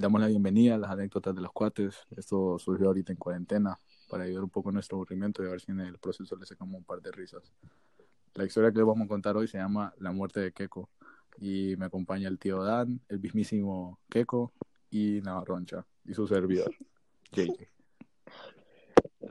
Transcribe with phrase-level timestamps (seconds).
[0.00, 2.06] damos la bienvenida a las anécdotas de los cuates.
[2.16, 5.72] Esto surgió ahorita en cuarentena para ayudar un poco nuestro aburrimiento y a ver si
[5.72, 7.52] en el proceso le sacamos un par de risas.
[8.34, 10.88] La historia que les vamos a contar hoy se llama La muerte de Keiko
[11.38, 14.52] y me acompaña el tío Dan, el mismísimo Keiko
[14.90, 16.74] y Navarroncha y su servidor,
[17.32, 17.79] JJ.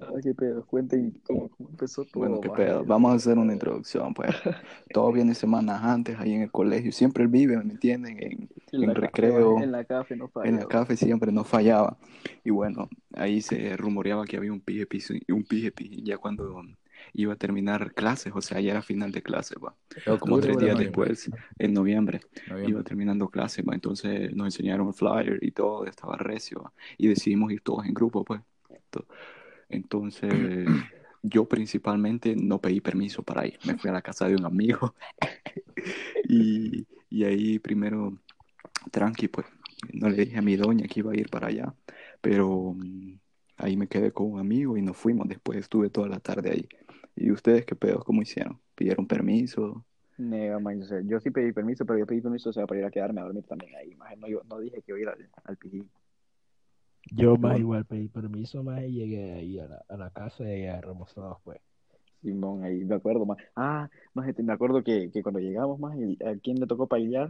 [0.02, 2.20] Ah, qué pedo, cuenten cómo, cómo empezó todo.
[2.22, 2.84] Bueno, qué pedo.
[2.86, 4.30] Vamos a hacer una introducción, pues.
[4.92, 6.92] Todo viene semanas antes ahí en el colegio.
[6.92, 8.18] Siempre él vive, ¿me entienden?
[8.22, 10.50] En, En, en la recreo, Café, en la café no falla.
[10.50, 11.98] en la café siempre no fallaba.
[12.44, 14.96] Y bueno, ahí se rumoreaba que había un PGP,
[15.30, 16.62] un PGP ya cuando
[17.14, 19.76] iba a terminar clases, o sea, ya era final de clases, va.
[20.20, 22.22] Como tres días después, en noviembre,
[22.64, 23.74] iba terminando clases, va.
[23.76, 26.74] Entonces nos enseñaron el flyer y todo, estaba recio, va.
[26.98, 28.42] Y decidimos ir todos en grupo, pues.
[29.70, 30.68] Entonces,
[31.22, 33.60] yo principalmente no pedí permiso para ir.
[33.66, 34.96] Me fui a la casa de un amigo
[36.24, 38.18] y, y ahí primero,
[38.92, 39.48] tranqui, pues,
[39.94, 41.74] no le dije a mi doña que iba a ir para allá,
[42.22, 43.14] pero mm,
[43.58, 45.28] ahí me quedé con un amigo y nos fuimos.
[45.28, 46.70] Después estuve toda la tarde ahí.
[47.16, 48.04] ¿Y ustedes qué pedos?
[48.04, 48.60] ¿Cómo hicieron?
[48.76, 49.86] ¿Pidieron permiso?
[50.18, 52.92] Nega, man, o sea, yo sí pedí permiso, pero yo pedí permiso para ir a
[52.92, 53.96] quedarme a dormir también ahí.
[54.18, 55.58] No, yo, no dije que iba a ir al, al.
[57.12, 57.58] Yo más Bueno.
[57.58, 61.38] igual pedí permiso más y llegué ahí a la, a la casa y agarramos todos
[61.44, 61.60] pues.
[62.22, 63.38] Simón, ahí me acuerdo más.
[63.56, 67.30] Ah, más me acuerdo que, que cuando llegamos más, ¿a quién le tocó bailar?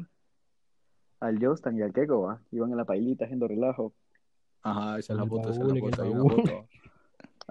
[1.20, 2.42] Al Jostan y al Keiko, ¿va?
[2.52, 3.94] Iban en la pailita haciendo relajo.
[4.64, 6.32] Ajá, esa es la foto, esa es la foto, hay una baúl.
[6.36, 6.68] foto.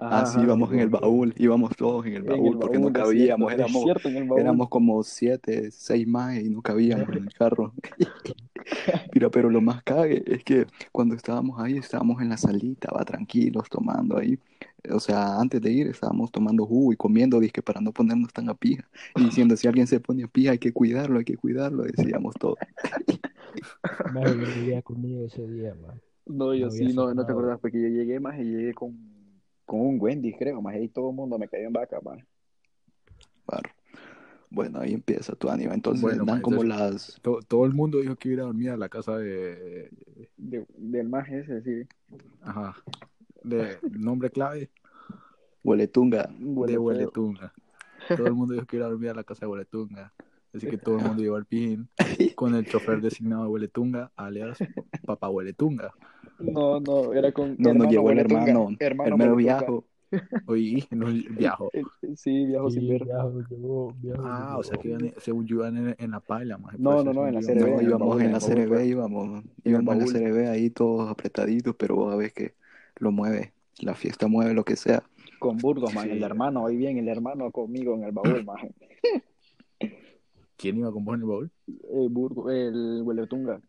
[0.01, 2.89] Ah, sí, íbamos en el baúl, íbamos todos en el En baúl el porque no
[2.89, 4.39] baúl, cabíamos, cierto, éramos, cierto, en el baúl.
[4.39, 7.73] éramos como siete, seis más y no cabíamos en el carro.
[9.13, 13.03] Mira, pero lo más cague es que cuando estábamos ahí, estábamos en la salita, va
[13.03, 14.39] tranquilos, tomando ahí.
[14.89, 18.47] O sea, antes de ir estábamos tomando jugo y comiendo, dizque para no ponernos tan
[18.47, 18.87] a pija.
[19.17, 22.35] Y diciendo, si alguien se pone a pija, hay que cuidarlo, hay que cuidarlo, decíamos
[22.39, 22.55] todo.
[24.13, 25.97] Más yo no había comido ese día, más.
[26.25, 29.18] No, yo No sí, no, no te acordás, porque yo llegué más y llegué con,
[29.69, 32.17] con un Wendy, creo, más ahí todo el mundo me cayó en vaca, más.
[33.45, 33.69] Claro.
[34.49, 35.73] Bueno, ahí empieza tu ánimo.
[35.73, 37.21] Entonces Bueno, dan como entonces- las...
[37.21, 39.91] To- todo el mundo dijo que iba a ir a dormir a la casa de...
[40.37, 41.87] De, del más ese, sí.
[42.41, 42.75] Ajá.
[43.43, 44.71] De nombre clave
[45.63, 46.29] Hueletunga.
[46.39, 46.79] Huele de.
[46.79, 47.53] Hueletunga.
[48.07, 50.11] Todo el mundo dijo que iba a dormir a la casa de Hueletunga.
[50.51, 51.87] Así que todo el mundo llevó al pijín
[52.35, 54.57] con el chofer designado de Hueletunga, alias
[55.05, 55.93] Papá Hueletunga.
[56.39, 59.85] No, no, era con No, nos llevó el hermano, hermano el viajo.
[60.47, 61.07] Oye, no
[61.37, 61.69] viajo.
[61.73, 61.83] Eh,
[62.15, 63.05] Sí, viajo sin Sí, ver.
[63.05, 64.99] viajo, llegó, viajo, Ah, o sea que llegó.
[65.05, 66.79] iban, según yo iban en, en la paila, más.
[66.79, 69.71] No, no, no, en la No, CRB, el íbamos en la el CRB, íbamos, el
[69.71, 70.05] íbamos en la.
[70.05, 72.55] CRB ahí todos apretaditos, pero vos sabés que
[72.97, 75.03] lo mueve, la fiesta mueve lo que sea.
[75.37, 76.11] Con Burgos, man, Sí.
[76.17, 78.57] el hermano, ahí bien, el hermano conmigo en el baúl, man.
[80.57, 81.51] ¿Quién iba con vos en el baúl?
[81.67, 83.61] Eh, Burgos, el Hueletunga.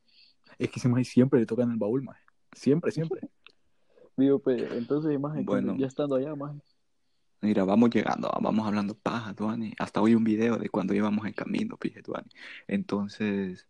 [0.58, 2.16] Es que ese maje siempre le toca en el baúl, más.
[2.52, 3.20] Siempre, siempre.
[4.16, 5.76] Digo, pues, entonces, más Bueno.
[5.78, 6.56] ya estando allá, más.
[7.42, 9.72] Mira, vamos llegando, vamos hablando paja, Tuani.
[9.78, 12.28] Hasta hoy un video de cuando íbamos en camino, pije, Tuani.
[12.68, 13.66] Entonces,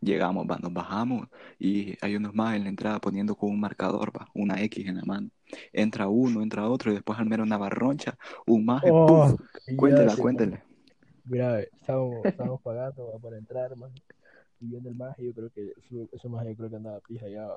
[0.00, 1.28] llegamos, va, nos bajamos
[1.58, 4.96] y hay unos más en la entrada poniendo con un marcador, va, una X en
[4.96, 5.28] la mano.
[5.72, 8.16] Entra uno, entra otro y después al mero una barroncha,
[8.46, 9.36] un maje, Oh.
[9.76, 10.64] Cuéntela, cuéntela.
[11.24, 13.92] Mira, estábamos, estábamos pagando va, para entrar, más.
[14.60, 15.72] Y viene el maje, yo creo que
[16.12, 17.48] eso, maje yo creo que andaba pija ya.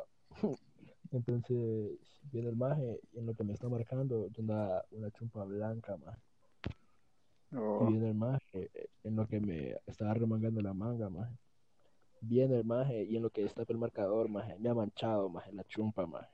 [1.11, 1.97] Entonces,
[2.31, 5.97] viene el maje, y en lo que me está marcando, andaba una chumpa blanca.
[7.51, 8.69] Y Oh, viene el maje,
[9.03, 11.37] en lo que me estaba remangando la manga, maje.
[12.21, 15.53] Viene el maje, y en lo que destapa el marcador, maje, me ha manchado, maje,
[15.53, 16.27] la chumpa, maje.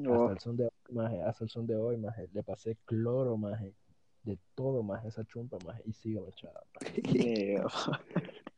[0.00, 2.76] Hasta oh, el son de hoy, maje, hasta el son de hoy, maje, le pasé
[2.84, 3.74] cloro, maje,
[4.24, 7.02] de todo, maje, esa chumpa, maje, y sigue manchada, maje.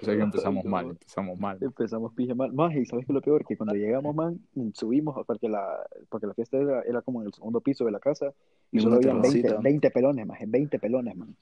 [0.00, 0.70] O sea que empezamos no.
[0.70, 1.58] mal, empezamos mal.
[1.60, 2.52] Empezamos pije mal.
[2.52, 4.40] Más, y sabes que lo peor, que cuando llegamos, man,
[4.72, 5.66] subimos, porque la,
[6.08, 8.32] porque la fiesta era, era como en el segundo piso de la casa,
[8.70, 9.62] y Y solo una habían 20, terracita.
[9.62, 11.36] 20 pelones, más, 20 pelones, man.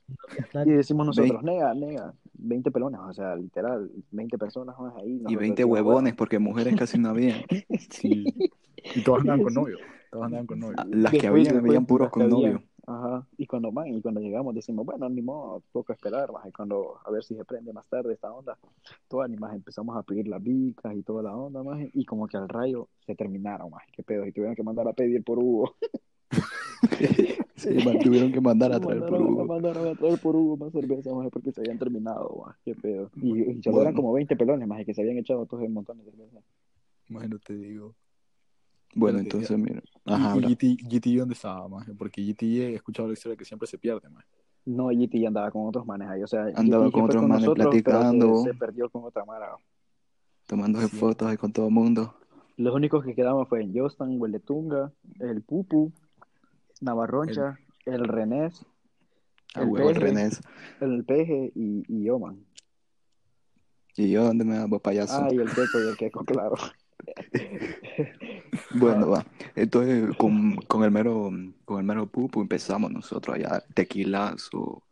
[0.65, 5.11] Y decimos nosotros, nega, nega, 20 pelones, o sea, literal, 20 personas más ahí.
[5.11, 7.37] Y nosotros 20 decimos, huevones, porque mujeres casi no había.
[7.91, 8.25] Sí.
[8.95, 9.78] Y todos andaban con novio.
[10.10, 10.77] Todos andaban con novio.
[10.91, 12.63] Las que habían, habían puros con novio.
[12.86, 16.53] Ajá, y cuando man, y cuando llegamos decimos, bueno, ni modo, toca esperar, más, y
[16.53, 18.59] cuando, a ver si se prende más tarde esta onda,
[19.09, 22.27] todas ni más empezamos a pedir las vicas y toda la onda, más, y como
[22.28, 25.39] que al rayo se terminaron, más, qué pedo, y tuvieron que mandar a pedir por
[25.39, 25.77] Hugo.
[27.57, 29.45] Sí, man, tuvieron que mandar a traer por mandaron, Hugo.
[29.47, 33.10] mandaron a traer por Hugo más cerveza, más, porque se habían terminado, más, qué pedo.
[33.22, 33.95] Y, y eran Bueno.
[33.95, 36.41] como 20 pelones, más, y que se habían echado todos un montón de cerveza.
[37.09, 37.95] Imagino te digo.
[38.95, 39.83] Bueno, entonces, mira.
[40.05, 40.55] ¿Y, Ajá, y.
[40.55, 41.93] GT, GT dónde estaba, maje?
[41.95, 44.27] Porque GT he escuchado la historia que siempre se pierde, maje.
[44.67, 47.67] No, GT andaba con otros manes ahí, o sea, Andaba GT con otros manes nosotros,
[47.67, 48.43] pero se- platicando.
[48.45, 49.57] Se, perdió con otra mara.
[50.47, 50.97] Tomándose Sí.
[50.97, 52.15] fotos ahí con todo el mundo.
[52.57, 55.93] Los únicos que quedamos fue Jostan, Hueletunga, el Pupu,
[56.81, 58.65] Navarroncha, el, Renés,
[59.55, 60.41] ah, el, peje, el Renés,
[60.81, 62.39] el Peje y, y yo, man.
[63.97, 65.17] ¿Y yo dónde me hago payaso?
[65.17, 66.55] Ah, y el Queco y el Queco, claro.
[68.71, 69.27] bueno, va.
[69.54, 71.30] Entonces, con, con, el mero,
[71.65, 74.83] con el mero pupu empezamos nosotros allá, tequilazo,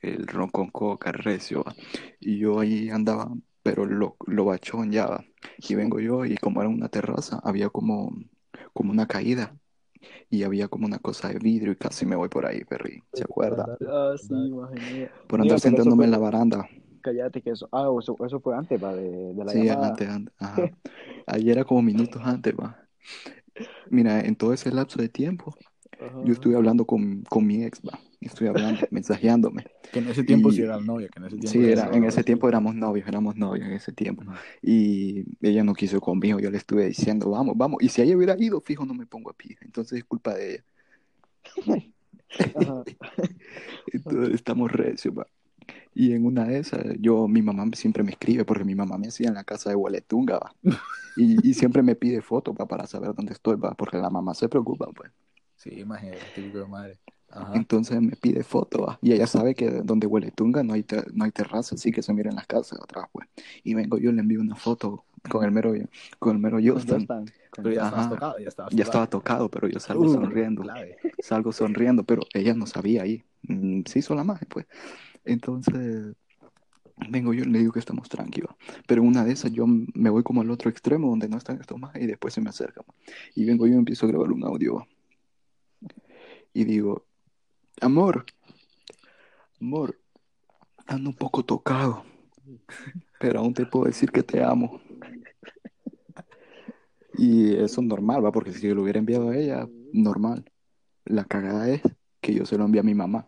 [0.00, 1.74] el ron con coca, recio, ¿va?
[2.20, 3.30] y yo ahí andaba,
[3.62, 5.24] pero lo, lo bachón ya, ¿va?
[5.58, 8.12] y vengo yo, y como era una terraza, había como,
[8.72, 9.54] como una caída,
[10.30, 13.24] y había como una cosa de vidrio, y casi me voy por ahí, Perry, ¿se
[13.24, 13.76] acuerda?
[13.88, 14.34] Ah, sí,
[15.26, 16.68] Por andar sentándome en la baranda.
[17.00, 19.88] Cállate que eso, ah, eso, eso fue antes, va, de, de la Sí, llamada.
[19.88, 20.70] antes, antes, ajá.
[21.26, 22.87] Ahí era como minutos antes, va.
[23.90, 25.56] Mira, en todo ese lapso de tiempo,
[25.92, 26.22] Ajá.
[26.24, 27.98] yo estuve hablando con, con mi ex, va.
[28.20, 29.64] Estuve hablando, mensajeándome.
[29.92, 31.90] Que en ese tiempo Y- sí era el novio, que en ese tiempo Sí, era,
[31.96, 34.22] en ese tiempo éramos novios, éramos novios en ese tiempo.
[34.22, 34.40] Ajá.
[34.62, 37.82] Y ella no quiso conmigo, yo le estuve diciendo, vamos, vamos.
[37.82, 39.56] Y si ella hubiera ido, fijo, no me pongo a pie.
[39.62, 40.64] Entonces es culpa de ella.
[43.92, 45.26] Entonces estamos recios, va.
[45.98, 49.08] Y en una de esas, yo, mi mamá siempre me escribe, porque mi mamá me
[49.08, 50.54] hacía en la casa de Hueletunga, va.
[51.16, 54.34] Y, y siempre me pide fotos, va, para saber dónde estoy, va, porque la mamá
[54.34, 55.10] se preocupa, pues.
[55.56, 56.98] Sí, imagínate, típico de madre.
[57.30, 57.52] Ajá.
[57.56, 58.98] Entonces me pide fotos, va.
[59.02, 62.36] Y ella sabe que donde Hueletunga no hay, no hay terraza, así que se miran
[62.36, 63.28] las casas atrás, pues.
[63.64, 65.72] Y vengo yo, le envío una foto con el mero,
[66.18, 67.06] con el mero Justin.
[67.54, 67.88] Pero ya Ajá.
[67.88, 70.62] estabas tocado, ya estabas Ya estaba tocado, pero yo salgo Uh, sonriendo.
[70.62, 70.96] clave.
[71.18, 73.24] salgo sonriendo, pero ella no sabía ahí.
[73.42, 74.66] Mm, Se hizo la magia, pues.
[75.24, 76.14] Entonces,
[77.10, 78.50] vengo yo y le digo que estamos tranquilos.
[78.86, 81.78] Pero una de esas yo me voy como al otro extremo donde no están estos
[81.78, 82.84] más y después se me acercan.
[83.34, 84.86] Y vengo yo y empiezo a grabar un audio.
[86.52, 87.06] Y digo,
[87.80, 88.24] amor,
[89.60, 89.98] amor,
[90.86, 92.04] ando un poco tocado,
[93.20, 94.80] pero aún te puedo decir que te amo.
[97.16, 100.44] Y eso es normal, va, porque si yo lo hubiera enviado a ella, normal.
[101.04, 101.82] La cagada es
[102.20, 103.26] que yo se lo envié a mi mamá.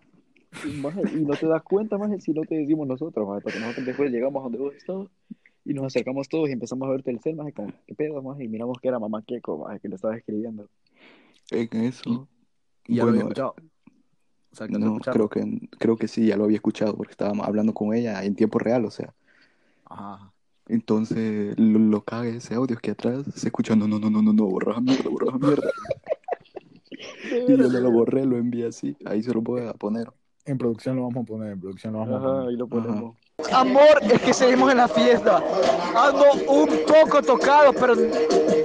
[0.64, 3.60] Y, maje, y no te das cuenta, más si no te decimos nosotros, maje, porque
[3.60, 5.08] nosotros después llegamos a donde vos estabas
[5.64, 8.44] y nos acercamos todos y empezamos a verte el cel, más como, ¿qué pedo, maje?
[8.44, 10.68] Y miramos que era mamá Keiko, maje, que le estaba escribiendo.
[11.50, 12.28] En eso,
[12.86, 13.54] Y ya lo había escuchado.
[14.52, 17.72] O sea, no, creo que, creo que sí, ya lo había escuchado porque estábamos hablando
[17.72, 19.14] con ella en tiempo real, o sea.
[19.84, 20.32] Ajá.
[20.66, 24.32] Entonces, lo, lo cague ese audio que atrás se escucha, no, no, no, no, no,
[24.32, 25.70] no, borra mierda, borra mierda.
[27.32, 28.96] Y yo no lo borré, lo envié así.
[29.06, 30.12] Ahí se lo voy a poner.
[30.46, 32.48] En producción lo vamos a poner, en producción lo vamos a Ajá, poner.
[32.48, 33.16] ahí lo ponemos.
[33.52, 35.42] Amor, es que seguimos en la fiesta.
[35.96, 37.94] Ando un poco tocado, pero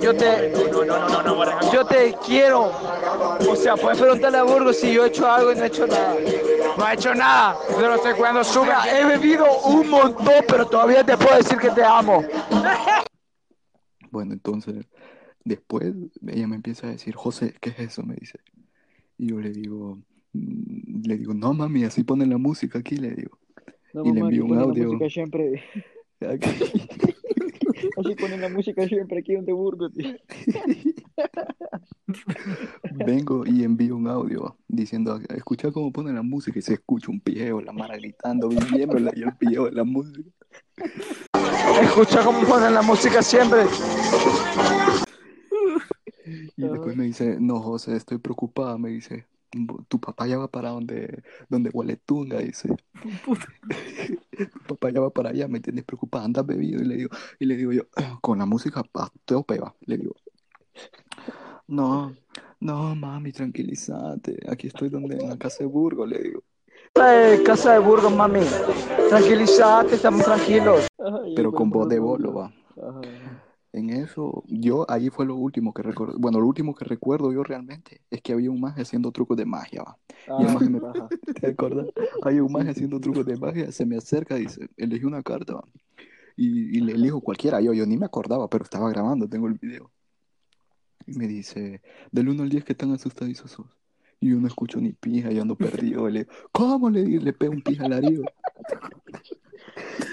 [0.01, 0.51] yo te,
[1.71, 2.71] yo te quiero.
[3.49, 5.87] O sea, puedes preguntarle a Burgos si yo he hecho algo y no he hecho
[5.87, 6.15] nada.
[6.77, 8.83] No he hecho nada, pero sé cuando suba.
[8.89, 12.23] He bebido un montón, pero todavía te puedo decir que te amo.
[14.11, 14.85] Bueno, entonces,
[15.43, 15.93] después
[16.27, 18.03] ella me empieza a decir, José, ¿qué es eso?
[18.03, 18.39] Me dice.
[19.17, 19.99] Y yo le digo,
[21.05, 23.37] le digo, no mami, así ponen la música aquí, le digo.
[23.93, 24.85] No, Y le envío un la audio.
[24.87, 25.63] música siempre,
[26.27, 26.49] Aquí.
[27.97, 29.93] así ponen la música siempre aquí donde Burgos.
[29.93, 30.15] tío.
[33.05, 37.19] Vengo y envío un audio diciendo, escucha cómo ponen la música y se escucha un
[37.19, 40.29] pijeo, la mara gritando, viéndola y el pijeo de la música.
[41.81, 43.63] Escucha cómo ponen la música siempre.
[46.57, 49.25] Y después me dice, no, José, estoy preocupada, me dice,
[49.87, 52.75] tu papá ya va para donde, donde huele tunga, dice.
[54.37, 56.81] tu papá ya va para allá, me tienes preocupada, andas bebido.
[56.81, 57.09] Y le digo,
[57.39, 57.83] y le digo yo,
[58.21, 60.15] con la música a tope va, le digo.
[61.67, 62.13] No,
[62.59, 64.37] no, mami, tranquilízate.
[64.49, 66.43] Aquí estoy donde, en la casa de Burgos, le digo.
[66.95, 68.41] Eh, casa de Burgos, mami.
[69.09, 70.87] Tranquilízate, estamos tranquilos.
[71.35, 72.53] Pero con voz de bolo, va.
[72.77, 73.44] Ajá.
[73.75, 76.17] En eso, yo, ahí fue lo último que recuerdo.
[76.17, 79.45] Bueno, lo último que recuerdo yo realmente es que había un maje haciendo trucos de
[79.45, 79.97] magia, va.
[80.39, 80.79] Y el Ah, maje me.
[81.41, 81.87] ¿te acuerdas?
[82.23, 85.55] Hay un maje haciendo trucos de magia, se me acerca y dice, elegí una carta,
[85.55, 85.63] va.
[86.37, 89.55] Y, y le elijo cualquiera, yo, yo ni me acordaba, pero estaba grabando, tengo el
[89.55, 89.91] video.
[91.05, 93.67] Y me dice, del 1 al 10, ¿qué tan asustadizo sos?
[94.21, 96.07] Y yo no escucho ni pija, yo ando perdido.
[96.09, 96.89] Le ¿cómo?
[96.89, 98.23] Le, le pego un pija al arido.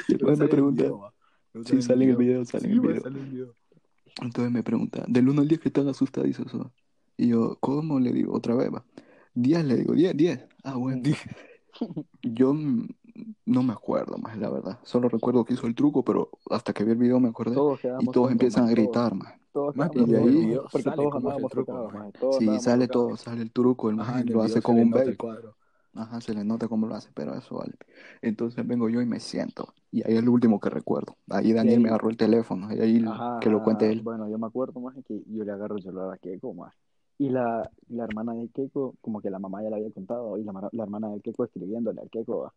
[0.09, 1.12] Y después
[1.65, 3.01] sí, sale en el video, sale en el video.
[3.03, 3.55] sale en el video.
[4.21, 6.67] Entonces me pregunta, del 1 al 10, ¿qué tan asustadizo sos?
[7.17, 7.99] Y yo, ¿cómo?
[8.01, 8.85] Le digo, otra vez, va.
[9.35, 10.47] 10, le digo, 10, 10.
[10.65, 11.03] Ah, bueno.
[12.23, 12.89] Yo mm,
[13.47, 14.79] no me acuerdo más, la verdad.
[14.85, 17.55] Solo recuerdo que hizo el truco, pero hasta que vi el video me acordé.
[17.55, 19.35] Todos y todos empiezan a gritar, más.
[19.53, 22.89] Todos, quedamos y ahí- maje, porque sale todos es el truco, tocados, todos Sí, sale
[22.89, 25.57] todo, sale el truco, el Ajá, el lo hace video con un cuadro.
[25.95, 27.75] Ajá, se le nota cómo lo hace, pero eso vale.
[28.23, 29.75] Entonces vengo yo y me siento.
[29.91, 31.17] Y ahí es lo último que recuerdo.
[31.29, 32.73] Ahí Daniel me agarró el teléfono.
[32.75, 33.05] Y ahí
[33.41, 34.01] que lo cuente él.
[34.01, 36.75] Bueno, yo me acuerdo más que yo le agarro el celular a Keiko más.
[37.19, 40.39] Y la, la hermana de Keiko, como que la mamá ya le había contado.
[40.39, 42.53] Y la, la hermana de Keiko escribiéndole al Keiko.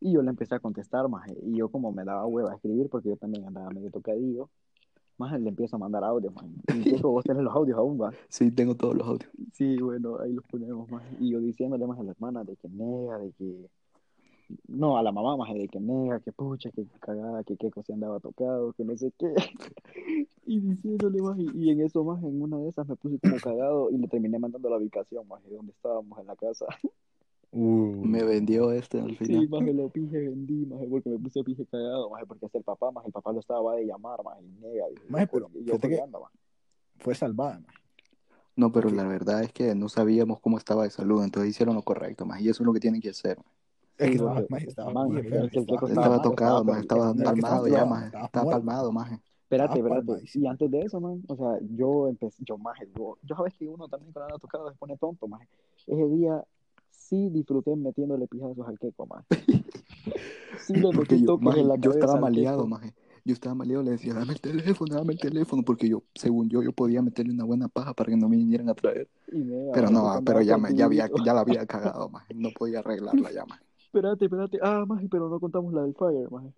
[0.00, 1.28] Y yo le empecé a contestar más.
[1.42, 4.50] Y yo como me daba hueva a escribir porque yo también andaba medio tocadillo.
[5.18, 6.52] Más le empiezo a mandar audios, man.
[6.74, 8.12] Y Keiko, vos tenés los audios aún, va.
[8.28, 9.30] Sí, tengo todos los audios.
[9.52, 11.02] Sí, bueno, ahí los ponemos más.
[11.20, 13.68] Y yo diciéndole más a la hermana de que nega, de que.
[14.68, 17.92] No, a la mamá más de que nega, que pucha, que cagada, que Keiko se
[17.94, 19.32] andaba tocado, que no sé qué.
[20.46, 21.38] y diciéndole más.
[21.38, 24.38] Y, en eso más, en una de esas me puse como cagado y le terminé
[24.38, 26.66] mandando la ubicación más de donde estábamos en la casa.
[27.54, 29.42] Uh, me vendió este al final.
[29.42, 32.62] Sí, más lo pije, vendí, más porque me puse pije cagado, más porque es el
[32.62, 34.86] papá, más el papá lo estaba de llamar, más y nega.
[35.08, 36.00] Más pero yo que
[36.98, 37.74] fue salvada, más.
[38.56, 41.82] No, pero la verdad es que no sabíamos cómo estaba de salud, entonces hicieron lo
[41.82, 43.38] correcto, más y eso es lo que tienen que hacer.
[43.98, 49.12] Es que estaba, estaba, estaba, tocado, más estaba palmado ya, más estaba palmado, más.
[49.42, 50.24] Espérate, espérate.
[50.32, 53.68] Y antes de eso, man, o sea, yo empecé, yo más, yo, yo sabes que
[53.68, 55.46] uno también cuando ha tocado se pone tonto, más.
[55.86, 56.42] Ese día
[57.12, 59.24] sí disfruté metiéndole pijazos al queco, más.
[60.58, 62.94] Sí le porque yo, maje, yo estaba maleado, maje.
[63.24, 66.62] Yo estaba maleado, le decía, dame el teléfono, dame el teléfono, porque yo, según yo,
[66.62, 69.08] yo podía meterle una buena paja para que no me vinieran a traer.
[69.72, 72.34] pero no, pero ya, me, ya, había, ya la había cagado, maje.
[72.34, 73.64] No podía arreglarla ya, maje.
[73.78, 74.58] Espérate, espérate.
[74.62, 76.52] Ah, maje, pero no contamos la del Fire, maje.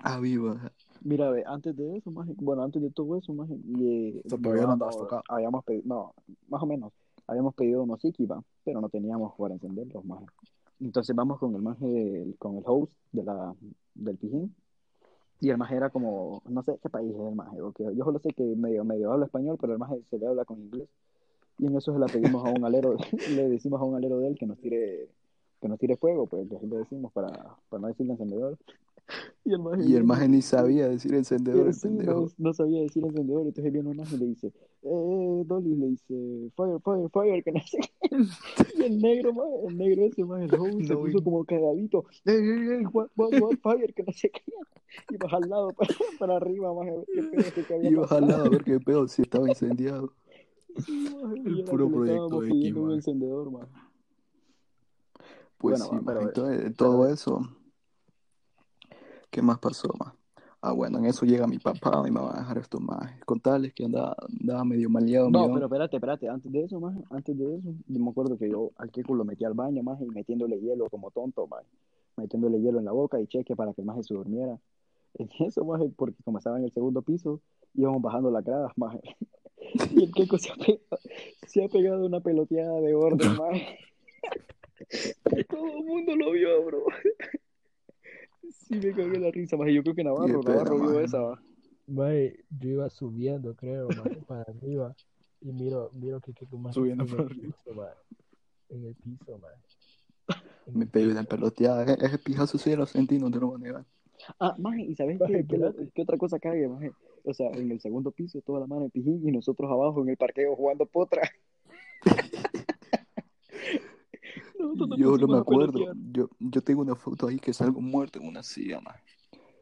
[0.00, 0.72] Ah, viva.
[1.02, 4.72] Mira, ve, antes de eso, maje, bueno, antes de todo eso, maje, y, todavía no
[4.72, 5.22] andabas tocado.
[5.28, 6.14] Habíamos pedido, no,
[6.48, 6.92] más o menos
[7.26, 10.22] habíamos pedido unos Ikiba, pero no teníamos para encenderlos más.
[10.80, 13.54] Entonces vamos con el maje, con el host de la,
[13.94, 14.54] del pijín.
[15.40, 18.18] Y el maje era como, no sé qué país es el maje, porque yo solo
[18.18, 20.88] sé que medio, medio habla español, pero el maje se le habla con inglés.
[21.58, 22.96] Y en eso se la pedimos a un alero,
[23.30, 25.08] le decimos a un alero de él que nos tire,
[25.60, 27.30] que nos tire fuego, pues que le decimos para,
[27.68, 28.58] para no decirle encendedor.
[29.46, 31.72] Y el maje, y el maje ni sabía decir encendedor.
[31.74, 33.46] Sí, no, no, sabía decir encendedor.
[33.46, 37.52] Entonces viene un maje y le dice, eh, Dolly le dice, fire, fire, fire, que
[37.52, 37.78] no sé
[38.78, 42.32] Y el negro, maje, el negro ese, maje, el host, se puso como cagadito, eh,
[42.32, 44.42] eh, eh, what, what, what, fire, que no sé qué.
[45.10, 48.28] Y baja al lado, para, para arriba, maje, qué pedo que había Y baja al
[48.28, 50.14] lado a ver qué pedo, si estaba incendiado.
[50.86, 53.68] Sí, maje, el puro proyecto de un encendedor, maje.
[55.58, 57.40] Pues bueno, sí, pero, entonces, todo eso
[59.34, 60.14] ¿Qué más pasó, más?
[60.60, 63.20] Ah, bueno, en eso llega mi papá me va a dejar esto más.
[63.24, 65.28] Contarles que andaba, andaba medio maleado.
[65.28, 66.28] No, pero espérate, espérate.
[66.28, 69.24] Antes de eso, más, antes de eso, yo me acuerdo que yo al Kiko lo
[69.24, 71.64] metí al baño, más, y metiéndole hielo como tonto, más.
[72.16, 74.56] Metiéndole hielo en la boca y cheque para que el maje se durmiera.
[75.14, 77.40] En eso, más, porque como estaba en el segundo piso,
[77.74, 78.96] íbamos bajando las gradas, más.
[79.90, 80.98] Y el Kiko se ha, pegado,
[81.48, 83.60] se ha pegado una peloteada de orden, más.
[85.50, 86.84] Todo el mundo lo vio, bro.
[88.50, 89.68] Sí, me cagué la risa, más.
[89.72, 91.42] Yo creo que Navarro, Navarro vio esa, va.
[91.86, 93.88] yo iba subiendo, creo,
[94.28, 94.94] para arriba.
[95.40, 97.54] Y miro, miro que quedó más subiendo por arriba.
[98.70, 99.52] En el piso, man.
[100.72, 101.84] Me pegué una peloteada.
[101.94, 103.84] Ese pijazo sí lo sentí, no te lo voy a negar.
[104.40, 105.44] Ah, maje, ¿y sabes qué,
[105.94, 106.92] qué, otra cosa cague, maje?
[107.24, 110.10] O sea, en el segundo piso, toda la mano de pijín y nosotros abajo en
[110.10, 111.22] el parqueo jugando potra.
[114.96, 115.78] Yo no me acuerdo.
[116.12, 118.80] Yo, yo tengo una foto ahí que salgo muerto en una silla.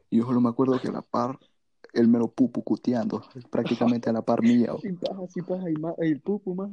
[0.09, 1.39] Y yo solo me acuerdo que a la par,
[1.93, 3.21] él me lo pupu cuteando,
[3.51, 4.73] prácticamente a la par mía.
[4.81, 5.69] Sí, paja, sí, paja.
[5.69, 6.69] Y, el pupu, más,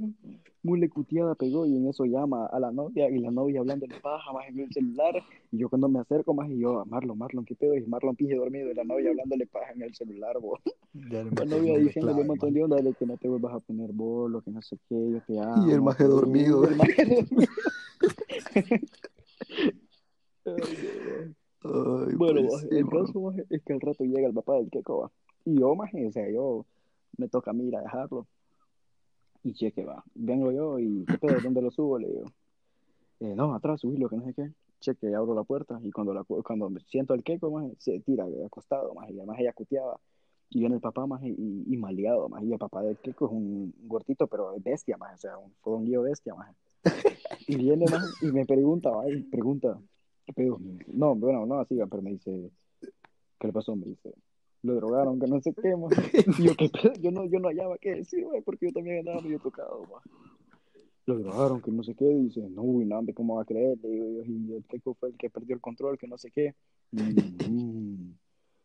[0.62, 4.00] muy le cuteada pegó y en eso llama a la novia y la novia hablándole
[4.00, 5.22] paja, más en el celular.
[5.52, 7.76] Y yo cuando me acerco, más, y yo, Marlon, Marlon, ¿qué pedo?
[7.76, 10.58] Y Marlon pije dormido y la novia hablándole paja en el celular, bo.
[10.92, 14.40] La novia diciéndole un montón de onda de que no te vuelvas a poner bolo,
[14.40, 15.66] que no sé qué, yo te amo.
[15.70, 16.64] Y el maje dormido.
[16.64, 17.52] el maje dormido.
[21.62, 25.10] Bueno, pues, el caso es que al rato llega el papá del Keko, va.
[25.44, 26.66] Y yo, más, o sea, yo
[27.16, 28.26] me toca a mí ir a dejarlo.
[29.42, 30.04] Y cheque, va.
[30.14, 31.40] Vengo yo y, ¿qué pedo?
[31.42, 31.98] ¿Dónde lo subo?
[31.98, 32.24] Le digo,
[33.20, 34.50] eh, no, atrás, subirlo, que no sé qué.
[34.80, 38.94] Cheque, abro la puerta y cuando, la, cuando siento el Keko, más, se tira acostado,
[38.94, 40.00] más, y además ella cuteaba.
[40.52, 42.42] Y viene el papá más y, y, maleado, más.
[42.42, 45.14] Y el papá del Keko es un gordito, pero bestia, más.
[45.14, 46.54] O sea, un fogonguillo bestia, más.
[47.46, 49.80] Y viene más y me pregunta, va, y pregunta.
[50.88, 52.50] No, bueno, no así, pero me dice,
[53.38, 53.74] ¿qué le pasó?
[53.74, 54.14] Me dice,
[54.62, 55.74] lo drogaron, que no sé qué.
[56.38, 56.70] Y yo, ¿qué?
[57.00, 60.02] Yo no, yo no hallaba qué decir, güey, porque yo también andaba medio tocado, más.
[61.06, 63.78] Lo drogaron, que no sé qué, dice, no, uy, no, ¿cómo va a creer?
[63.82, 66.30] Le digo yo, y el Keiko fue el que perdió el control, que no sé
[66.30, 66.54] qué.
[66.92, 68.12] Mm,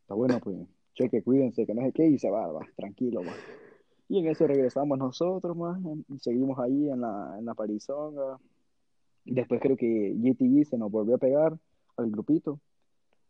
[0.02, 0.58] está bueno, pues,
[0.94, 3.34] cheque, cuídense, que no sé qué, y se va, va, tranquilo, va.
[4.08, 5.80] Y en eso regresamos nosotros, más,
[6.20, 8.38] seguimos ahí en la, en la parizonga,
[9.26, 11.58] Después creo que GTG se nos volvió a pegar
[11.98, 12.60] al grupito.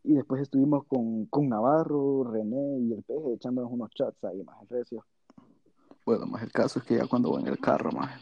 [0.04, 4.62] Y después estuvimos con, con Navarro, René y el peje echándonos unos chats ahí, más
[4.62, 5.04] el recio.
[6.04, 8.20] Bueno, más el caso es que ya cuando voy en el carro, más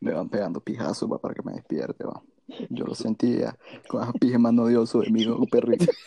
[0.00, 2.20] me van pegando pijazos va, para que me despierte, va.
[2.68, 3.56] Yo lo sentía
[3.88, 5.86] con esa pije más odioso de mi perrito.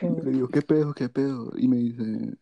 [0.00, 1.52] Le digo, ¿qué pedo, qué pedo?
[1.56, 2.36] Y me dice,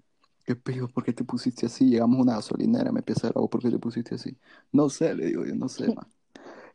[0.45, 0.89] ¿qué pedo?
[0.89, 1.91] ¿Por qué te pusiste así?
[1.91, 4.37] Llegamos a una gasolinera, me empieza a decir, ¿por qué te pusiste así?
[4.73, 6.07] No sé, le digo, yo no sé, man.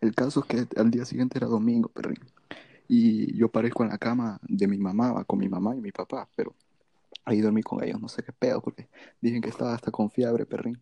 [0.02, 2.20] El caso es que al día siguiente era domingo, perrín.
[2.88, 6.28] Y yo parezco en la cama de mi mamá, con mi mamá y mi papá,
[6.36, 6.56] pero
[7.26, 8.88] ahí dormí con ellos, no sé qué pedo, porque
[9.20, 10.80] dicen que estaba hasta con fiebre, perrín.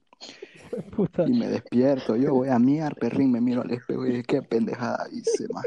[1.27, 4.41] Y me despierto, yo voy a miar, perrín, me miro al espejo y dije, qué
[4.41, 5.63] pendejada hice, man.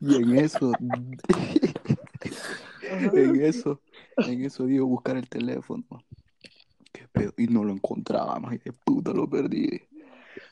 [0.00, 0.72] Y en eso,
[2.90, 3.80] en eso,
[4.18, 5.84] en eso digo buscar el teléfono.
[6.92, 9.80] Qué pedo, y no lo encontraba, más y de puta lo perdí.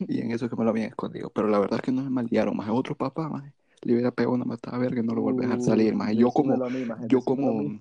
[0.01, 1.31] Y en eso que me lo habían escondido.
[1.31, 3.45] Pero la verdad es que no me maldearon, más otro papá, más
[3.85, 6.13] le hubiera pegado una matada verga y no lo vuelve a dejar salir, más.
[6.17, 6.57] Yo como,
[7.07, 7.81] yo como,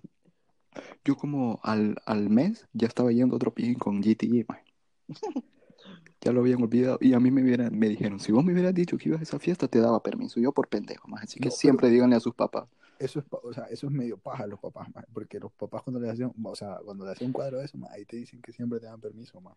[1.04, 4.60] yo como al, al mes ya estaba yendo otro pijín con GTE, más.
[6.22, 6.98] ya lo habían olvidado.
[7.02, 9.40] Y a mí me, me dijeron, si vos me hubieras dicho que ibas a esa
[9.40, 10.40] fiesta, te daba permiso.
[10.40, 11.24] Yo por pendejo, más.
[11.24, 12.68] Así que siempre díganle a sus papás.
[13.00, 15.06] Eso es, o sea, eso es medio paja a los papás, más.
[15.14, 17.78] Porque los papás cuando le hacen, o sea, cuando le hacen un cuadro de eso,
[17.78, 19.56] más, ahí te dicen que siempre te dan permiso, más.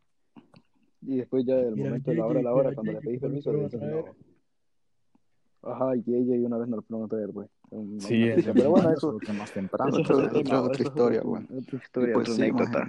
[1.06, 3.52] Y después ya del momento de la hora a la hora, cuando le pedís permiso,
[3.52, 4.04] le dicen no.
[5.62, 7.48] Ajá, y ella una vez nos lo preguntó ayer, güey.
[7.98, 9.98] Sí, pero bueno, eso es más temprano.
[9.98, 11.42] Eso es otra, otra historia, güey.
[11.44, 12.88] Otra historia, pues, sí, anécdota.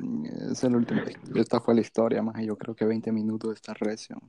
[0.51, 1.01] es el último.
[1.35, 4.19] Esta fue la historia, más yo creo que 20 minutos de esta reacción.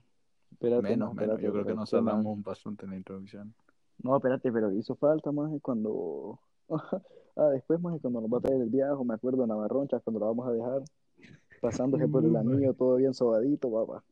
[0.53, 1.41] Espérate, menos, no, menos.
[1.41, 3.55] Yo creo que nos hablamos bastante en la introducción.
[4.03, 6.39] No, espérate, pero hizo falta más cuando.
[7.37, 10.21] ah, después más cuando nos va a traer el viaje, me acuerdo en Navarroncha, cuando
[10.21, 10.83] lo vamos a dejar,
[11.61, 14.03] pasándose por el anillo, todo bien sobadito, papá.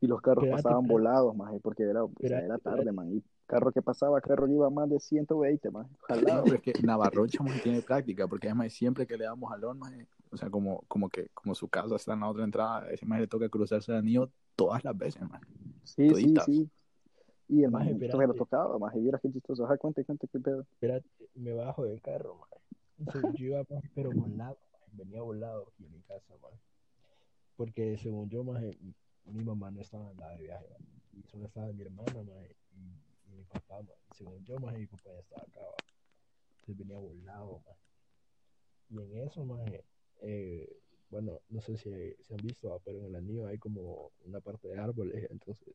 [0.00, 3.12] Y los carros pasaban volados, más porque era, era tarde, man.
[3.12, 5.86] Y carro que pasaba, carro que iba más de 120, más.
[5.86, 9.92] No, pero es que Navarrocha tiene práctica, porque además siempre que le damos al más,
[10.32, 13.20] o sea, como, como que como su casa está en la otra entrada, ese más
[13.20, 15.40] le toca cruzarse el anillo todas las veces, más.
[15.84, 16.70] Sí, sí, sí.
[17.48, 18.96] Y el más me lo tocaba, más.
[18.96, 19.66] Y vieras qué chistoso.
[19.66, 20.62] Ajá, cuente, cuente qué pedo.
[20.62, 22.48] Espérate, me bajo del carro, más.
[23.34, 23.62] Yo iba,
[23.94, 24.56] pero volado,
[24.92, 26.52] venía volado aquí en mi casa, más.
[27.56, 28.62] Porque según yo, más,
[29.24, 30.76] mi mamá no estaba la de viaje,
[31.12, 32.22] y solo estaba mi hermana,
[32.74, 33.80] y, mi papá,
[34.16, 35.60] según yo, más mi papá ya estaba acá,
[36.60, 37.62] entonces venía volado,
[38.90, 39.60] y en eso, más,
[40.20, 40.68] eh,
[41.08, 41.90] bueno, no sé si
[42.22, 45.74] se han visto, pero en el anillo hay como una parte de árboles, entonces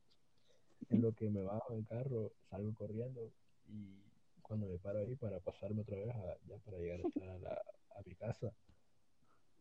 [0.89, 3.31] en lo que me bajo del carro, salgo corriendo
[3.67, 4.03] y
[4.41, 6.07] cuando me paro ahí para pasarme otra vez
[6.47, 8.53] ya para llegar a mi casa,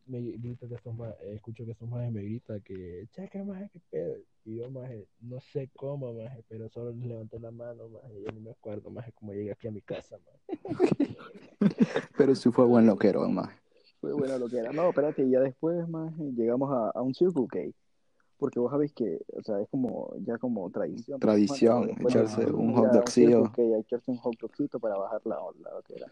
[0.07, 3.79] me grita que estos más, escucho que estos más me grita que, cheque más que
[3.89, 4.17] pedo.
[4.45, 4.89] Y yo más,
[5.19, 8.51] no sé cómo más, pero solo les levanté la mano más, y yo no me
[8.51, 10.59] acuerdo más cómo llegué aquí a mi casa más.
[12.17, 13.49] pero sí fue buen loquero más.
[13.99, 14.71] Fue bueno loquero.
[14.73, 17.59] No, espérate, ya después más llegamos a, a un Circle K.
[18.37, 21.19] Porque vos sabéis que, o sea, es como, ya como tradición.
[21.19, 23.51] Tradición, echarse un hot dogcito.
[23.79, 26.11] echarse un hot dogcito para bajar la, la era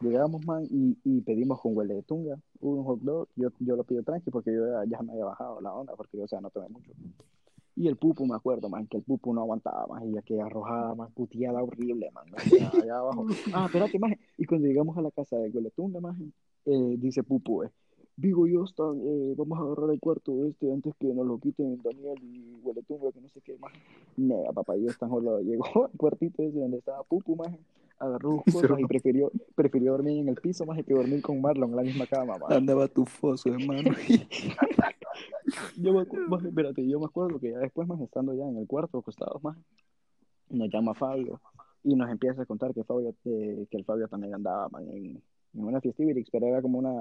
[0.00, 3.28] Llegamos, man, y, y pedimos con huele de tunga un hot dog.
[3.36, 6.24] Yo, yo lo pido tranqui porque yo ya, me había bajado la onda, porque yo,
[6.24, 6.92] o sea, no tomé mucho.
[7.76, 10.40] Y el pupu, me acuerdo, man, que el pupu no aguantaba más, y ya que
[10.40, 13.26] arrojaba, más puteada horrible, man, allá abajo.
[13.54, 14.12] Ah, espérate, más.
[14.36, 16.16] Y cuando llegamos a la casa de Hueletunga, más,
[16.66, 17.70] eh, dice pupu, eh,
[18.16, 21.38] Vigo y yo están, eh, vamos a agarrar el cuarto este antes que nos lo
[21.38, 23.72] quiten Daniel y Hueletunga, que no sé qué más.
[24.16, 25.10] Nega, papá, yo están
[25.42, 27.48] Llegó al cuartito ese donde estaba pupu, más
[28.00, 31.76] agarró cosas y prefirió, prefirió dormir en el piso más que dormir con Marlon en
[31.76, 32.38] la misma cama.
[32.38, 32.52] Man.
[32.52, 33.90] Andaba tu foso, hermano.
[35.76, 38.66] yo me acuerdo, espérate, yo me acuerdo que ya después, más estando ya en el
[38.66, 39.56] cuarto, acostados más,
[40.48, 41.40] nos llama Fabio
[41.84, 45.22] y nos empieza a contar que Fabio, eh, que el Fabio también andaba man, en,
[45.54, 46.92] en, una festividad, pero era como una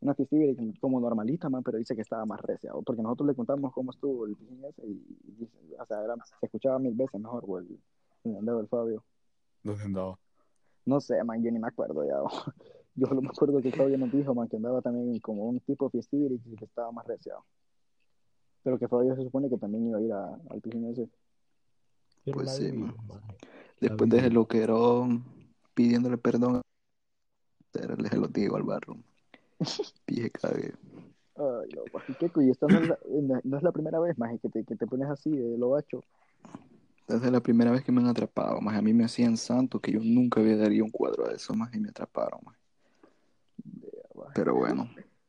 [0.00, 3.72] una festividad como normalita, man, pero dice que estaba más recia, porque nosotros le contamos
[3.72, 4.36] cómo estuvo el
[4.68, 5.00] ese y,
[5.38, 6.02] dice, o sea,
[6.40, 7.78] se escuchaba mil veces mejor, el,
[8.24, 9.04] el andaba el Fabio.
[9.62, 10.18] ¿Dónde andaba?
[10.84, 12.16] No sé, man, yo ni me acuerdo ya.
[12.94, 15.86] Yo solo me acuerdo que Fabio nos dijo, man, que andaba también como un tipo
[15.86, 17.42] de festividad y que estaba más reciado.
[18.62, 21.08] Pero que Fabio se supone que también iba a ir al piscina ese.
[22.30, 22.94] Pues sí, man.
[23.80, 24.74] Después de lo que era
[25.74, 26.60] pidiéndole perdón,
[27.72, 28.96] le lo digo al barro.
[30.04, 30.74] Pije cague.
[31.34, 32.04] Ay, no, pues,
[32.46, 32.98] y esta no es, la,
[33.42, 36.00] no es la primera vez, más que te, que te pones así de lo bacho.
[37.12, 39.92] Desde la primera vez que me han atrapado, más a mí me hacían santo que
[39.92, 42.56] yo nunca había daría un cuadro de eso, más y me atraparon, más.
[44.34, 44.88] Pero bueno.